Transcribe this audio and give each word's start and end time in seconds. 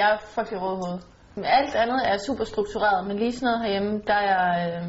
Jeg 0.00 0.08
er 0.14 0.18
frygtelig 0.34 0.62
rådhoved. 0.62 0.98
Men 1.34 1.44
alt 1.44 1.74
andet 1.82 2.00
er 2.10 2.16
super 2.26 2.44
struktureret, 2.44 3.06
men 3.06 3.16
lige 3.16 3.32
sådan 3.32 3.46
noget 3.46 3.60
herhjemme, 3.62 3.92
der 4.06 4.14
er 4.14 4.26
jeg 4.34 4.46
øh, 4.66 4.82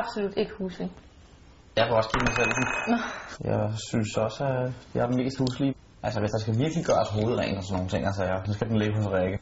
absolut 0.00 0.34
ikke 0.36 0.52
huslig. 0.58 0.88
Jeg 1.76 1.84
kan 1.86 1.96
også 1.96 2.10
give 2.12 2.24
mig 2.26 2.34
selv 2.40 2.50
den. 2.58 2.66
Jeg 3.50 3.60
synes 3.88 4.16
også, 4.16 4.44
at 4.44 4.72
jeg 4.94 5.02
er 5.02 5.06
den 5.06 5.16
mest 5.22 5.38
huslige. 5.38 5.74
Altså, 6.02 6.20
hvis 6.20 6.30
der 6.30 6.40
skal 6.44 6.58
virkelig 6.64 6.84
gøres 6.90 7.10
hovedrent 7.16 7.58
og 7.58 7.64
sådan 7.64 7.76
nogle 7.76 7.90
ting, 7.92 8.02
altså, 8.06 8.22
så 8.46 8.52
skal 8.52 8.68
den 8.68 8.78
ligge 8.78 8.96
hos 8.96 9.12
Rikke. 9.12 9.38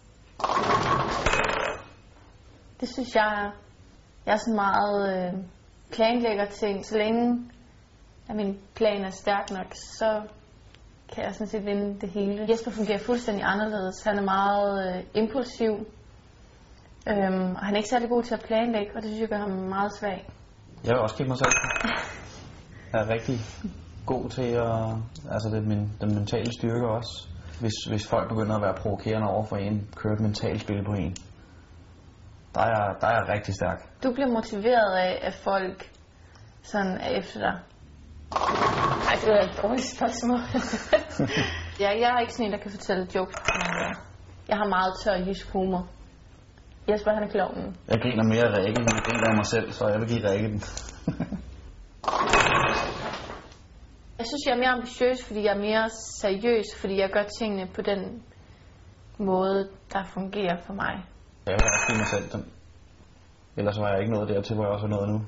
Det 2.80 2.88
synes 2.94 3.14
jeg 3.14 3.28
er. 3.42 3.50
Jeg 4.26 4.32
er 4.36 4.40
sådan 4.44 4.60
meget 4.66 4.98
øh, 5.12 5.32
planlægger 5.92 6.46
ting. 6.62 6.86
Så 6.86 6.94
længe 6.98 7.50
at 8.28 8.36
min 8.36 8.58
plan 8.74 9.04
er 9.04 9.10
stærk 9.10 9.50
nok, 9.50 9.70
så 9.98 10.22
kan 11.14 11.24
jeg 11.24 11.34
sådan 11.34 11.46
set 11.46 11.64
vinde 11.66 12.00
det 12.00 12.08
hele. 12.10 12.46
Jesper 12.50 12.70
fungerer 12.70 12.98
fuldstændig 12.98 13.44
anderledes. 13.44 14.02
Han 14.04 14.18
er 14.18 14.22
meget 14.22 14.96
øh, 14.96 15.04
impulsiv. 15.14 15.72
Øhm, 17.08 17.50
og 17.54 17.60
han 17.66 17.74
er 17.74 17.76
ikke 17.76 17.88
særlig 17.88 18.08
god 18.08 18.22
til 18.22 18.34
at 18.34 18.40
planlægge, 18.46 18.90
og 18.96 19.02
det 19.02 19.10
synes 19.10 19.20
jeg 19.20 19.28
gør 19.28 19.38
ham 19.38 19.50
meget 19.50 19.92
svag. 19.98 20.28
Jeg 20.84 20.90
vil 20.94 20.98
også 21.02 21.16
give 21.16 21.28
mig 21.28 21.38
selv. 21.38 21.52
Jeg 22.92 23.00
er 23.00 23.08
rigtig 23.08 23.38
god 24.06 24.28
til 24.30 24.42
at... 24.42 24.72
Altså, 25.32 25.48
det 25.52 25.58
er 25.58 25.66
min, 25.68 25.90
den 26.00 26.14
mentale 26.14 26.52
styrke 26.58 26.88
også. 26.88 27.28
Hvis, 27.60 27.72
hvis 27.90 28.08
folk 28.08 28.28
begynder 28.28 28.56
at 28.56 28.62
være 28.62 28.74
provokerende 28.82 29.28
over 29.28 29.44
for 29.44 29.56
en, 29.56 29.88
kører 29.96 30.14
et 30.14 30.20
mentalt 30.20 30.60
spil 30.60 30.84
på 30.84 30.92
en, 30.92 31.16
der 32.54 32.60
er, 32.60 32.68
jeg- 32.68 32.94
der 33.00 33.06
er 33.06 33.12
jeg 33.12 33.28
rigtig 33.28 33.54
stærk. 33.54 34.02
Du 34.02 34.12
bliver 34.12 34.28
motiveret 34.28 34.92
af, 34.96 35.18
at 35.22 35.34
folk 35.34 35.90
sådan 36.62 36.98
er 37.00 37.08
efter 37.10 37.40
dig. 37.40 37.58
Ej, 38.32 39.14
det 39.22 39.28
er 39.36 39.42
et 39.48 39.54
dårligt 39.62 39.88
spørgsmål. 39.96 40.40
ja, 41.82 41.90
jeg 42.02 42.08
er 42.14 42.18
ikke 42.20 42.32
sådan 42.32 42.46
en, 42.46 42.52
der 42.52 42.58
kan 42.58 42.70
fortælle 42.70 43.02
jokes. 43.14 43.36
Men, 43.58 43.68
øh, 43.84 43.94
jeg 44.48 44.56
har 44.56 44.68
meget 44.76 44.92
tør 45.02 45.16
jysk 45.26 45.52
humor. 45.52 45.88
Jesper, 46.88 47.10
han 47.14 47.22
er 47.22 47.28
klovnen. 47.28 47.76
Jeg 47.88 47.98
griner 48.02 48.24
mere 48.24 48.44
af 48.48 48.52
Rikke, 48.58 48.80
end 48.80 48.88
jeg 48.94 49.02
griner 49.04 49.28
af 49.30 49.36
mig 49.36 49.46
selv, 49.46 49.72
så 49.72 49.88
jeg 49.88 49.98
vil 50.00 50.08
give 50.08 50.30
Rikke 50.30 50.48
den. 50.48 50.60
Jeg 54.18 54.26
synes, 54.30 54.42
jeg 54.46 54.52
er 54.56 54.62
mere 54.62 54.74
ambitiøs, 54.78 55.24
fordi 55.26 55.40
jeg 55.44 55.52
er 55.56 55.62
mere 55.68 55.90
seriøs, 56.22 56.66
fordi 56.80 56.94
jeg 57.00 57.10
gør 57.10 57.24
tingene 57.38 57.66
på 57.76 57.82
den 57.82 58.22
måde, 59.18 59.68
der 59.92 60.04
fungerer 60.14 60.56
for 60.66 60.72
mig. 60.72 60.94
Jeg 61.46 61.52
vil 61.54 61.62
også 61.62 61.86
give 61.88 61.98
mig 61.98 62.08
selv 62.14 62.26
den. 62.32 62.52
Ellers 63.56 63.78
var 63.80 63.88
jeg 63.90 64.00
ikke 64.00 64.12
nået 64.12 64.28
dertil, 64.28 64.54
hvor 64.54 64.64
jeg 64.64 64.72
også 64.72 64.86
er 64.86 64.90
nået 64.90 65.08
nu. 65.08 65.18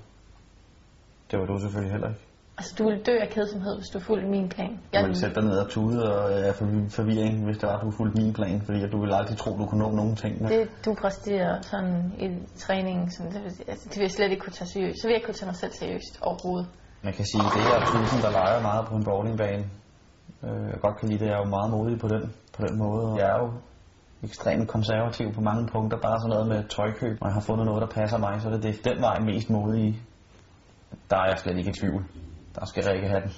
Det 1.30 1.38
var 1.38 1.46
du 1.46 1.58
selvfølgelig 1.58 1.92
heller 1.92 2.08
ikke. 2.08 2.29
Altså, 2.60 2.74
du 2.78 2.84
ville 2.88 3.02
dø 3.10 3.14
af 3.26 3.28
kedsomhed, 3.36 3.74
hvis 3.80 3.90
du 3.94 3.98
fulgte 4.08 4.28
min 4.36 4.48
plan. 4.54 4.72
Du 4.94 5.00
ville 5.06 5.20
sætte 5.22 5.34
dig 5.38 5.44
ned 5.50 5.58
og 5.64 5.68
tude 5.76 5.98
og 6.14 6.22
øh, 6.38 6.48
forvi- 6.60 6.88
forvirring, 6.98 7.34
hvis 7.46 7.58
det 7.60 7.66
var, 7.68 7.76
at 7.78 7.82
du 7.86 7.90
fulgte 7.90 8.16
min 8.22 8.32
plan, 8.38 8.56
fordi 8.66 8.78
at 8.86 8.90
du 8.94 8.98
ville 9.02 9.14
aldrig 9.20 9.36
tro, 9.42 9.50
du 9.60 9.64
kunne 9.66 9.82
nå 9.86 9.90
nogen 10.00 10.16
ting. 10.16 10.32
Det, 10.48 10.68
du 10.86 10.90
præsterer 11.02 11.52
sådan 11.70 11.92
i 12.24 12.26
træningen, 12.64 13.10
sådan, 13.10 13.32
det, 13.34 13.40
vil, 13.44 13.52
altså, 13.72 13.84
det 13.90 13.96
vil 13.98 14.04
jeg 14.08 14.14
slet 14.18 14.30
ikke 14.34 14.42
kunne 14.44 14.56
tage 14.60 14.68
seriøst. 14.74 14.96
Så 15.00 15.04
vil 15.06 15.12
jeg 15.12 15.18
ikke 15.20 15.26
kunne 15.30 15.40
tage 15.40 15.50
mig 15.52 15.56
selv 15.64 15.72
seriøst 15.82 16.12
overhovedet. 16.28 16.68
Man 17.06 17.12
kan 17.18 17.24
sige, 17.32 17.44
at 17.48 17.52
det 17.56 17.62
er 17.74 17.80
tusind, 17.94 18.20
der 18.26 18.30
leger 18.38 18.60
meget 18.70 18.82
på 18.88 18.94
en 18.98 19.04
bowlingbane. 19.10 19.64
Øh, 20.44 20.64
jeg 20.72 20.78
godt 20.86 20.96
kan 20.98 21.06
lide 21.08 21.20
det, 21.22 21.26
jeg 21.30 21.36
er 21.38 21.42
jo 21.46 21.50
meget 21.58 21.70
modig 21.76 21.96
på 22.04 22.08
den, 22.14 22.22
på 22.56 22.60
den 22.66 22.74
måde. 22.84 23.04
Jeg 23.20 23.26
er 23.34 23.38
jo 23.44 23.48
ekstremt 24.28 24.68
konservativ 24.68 25.26
på 25.36 25.40
mange 25.40 25.62
punkter, 25.74 25.98
bare 26.08 26.18
sådan 26.20 26.32
noget 26.34 26.46
med 26.52 26.60
tøjkøb. 26.76 27.14
Når 27.20 27.28
jeg 27.30 27.34
har 27.34 27.44
fundet 27.50 27.64
noget, 27.66 27.80
der 27.84 27.90
passer 28.00 28.18
mig, 28.18 28.32
så 28.40 28.48
er 28.48 28.52
det, 28.52 28.62
det 28.62 28.84
den 28.84 28.98
vej 29.06 29.16
mest 29.30 29.50
modig 29.50 29.80
i. 29.88 29.90
Der 31.10 31.16
er 31.16 31.26
jeg 31.30 31.38
slet 31.38 31.56
ikke 31.58 31.70
i 31.70 31.78
tvivl. 31.80 32.02
Der 32.60 32.66
skal 32.66 32.84
Rikke 32.84 33.08
have 33.08 33.20
den. 33.20 33.32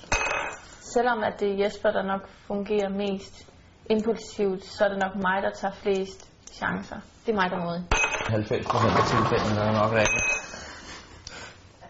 Selvom 0.95 1.25
at 1.25 1.41
det 1.41 1.49
er 1.53 1.65
Jesper, 1.65 1.91
der 1.91 2.03
nok 2.03 2.29
fungerer 2.29 2.89
mest 2.89 3.51
impulsivt, 3.91 4.65
så 4.65 4.85
er 4.85 4.89
det 4.89 4.99
nok 4.99 5.15
mig, 5.15 5.43
der 5.43 5.51
tager 5.51 5.75
flest 5.75 6.31
chancer. 6.53 7.01
Det 7.27 7.33
er 7.33 7.37
mig, 7.37 7.51
der 7.51 7.57
er 7.57 7.65
modig. 7.65 7.85
90 8.29 8.67
procent 8.67 8.93
af 9.01 9.05
tilfældene 9.13 9.61
er 9.69 9.73
nok 9.81 9.93
Rikke. 9.99 10.19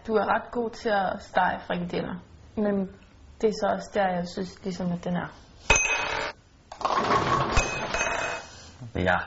Du 0.07 0.13
er 0.13 0.25
ret 0.35 0.51
god 0.51 0.69
til 0.69 0.89
at 0.89 1.21
stege 1.21 1.59
frikadeller. 1.67 2.15
Men 2.55 2.75
det 3.41 3.47
er 3.49 3.53
så 3.61 3.67
også 3.75 3.89
der, 3.93 4.07
jeg 4.07 4.27
synes 4.33 4.63
ligesom, 4.63 4.91
at 4.91 5.03
den 5.03 5.15
er. 5.15 5.29
Ja. 8.95 9.17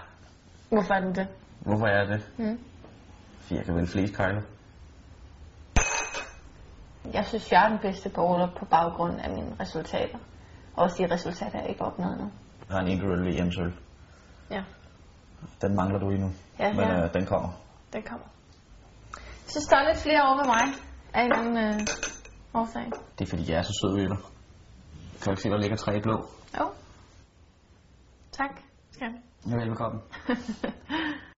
Hvorfor 0.69 0.95
er 0.95 1.00
den 1.00 1.15
det? 1.15 1.28
Hvorfor 1.61 1.87
er 1.87 2.05
det? 2.06 2.31
Mm. 2.39 2.59
Fordi 3.41 3.55
jeg 3.55 3.65
kan 3.65 3.75
vælge 3.75 3.89
flest 3.89 4.16
kejler. 4.16 4.43
Jeg 7.12 7.27
synes, 7.27 7.53
jeg 7.53 7.65
er 7.65 7.69
den 7.69 7.78
bedste 7.78 8.09
bowler 8.09 8.49
på 8.59 8.65
baggrund 8.65 9.21
af 9.21 9.31
mine 9.31 9.56
resultater. 9.61 10.19
Også 10.77 10.97
de 11.03 11.15
resultater, 11.15 11.59
jeg 11.61 11.69
ikke 11.69 11.81
har 11.81 11.91
opnået 11.91 12.19
nu. 12.19 12.31
Jeg 12.69 12.77
har 12.77 12.81
en 12.81 12.89
individuel 12.89 13.25
VM-sølv. 13.27 13.72
Ja, 14.50 14.62
Den 15.62 15.77
mangler 15.77 15.99
du 15.99 16.11
endnu. 16.11 16.31
Ja, 16.59 16.72
Men 16.72 16.81
ja. 16.81 17.05
øh, 17.05 17.15
den 17.15 17.27
kommer. 17.27 17.49
den 17.93 18.03
kommer. 18.03 18.27
Jeg 19.45 19.50
synes, 19.50 19.66
der 19.66 19.77
er 19.77 19.89
lidt 19.89 19.99
flere 20.03 20.22
over 20.22 20.37
ved 20.37 20.47
mig. 20.47 20.75
Af 21.15 21.22
en 21.25 21.33
anden 21.33 21.56
øh, 21.56 21.81
årsag. 22.55 22.91
Det 23.19 23.25
er 23.25 23.28
fordi, 23.31 23.50
jeg 23.50 23.59
er 23.59 23.62
så 23.62 23.72
sød 23.83 23.95
ved 24.00 24.09
dig. 24.09 24.19
Kan 25.19 25.25
du 25.25 25.31
ikke 25.31 25.43
se, 25.43 25.49
der 25.50 25.56
ligger 25.59 25.77
tre 25.77 26.00
blå? 26.00 26.27
Jo. 26.59 26.71
Tak. 28.33 28.50
Skal 28.91 29.09
Ja, 29.50 29.56
velkommen. 29.56 30.03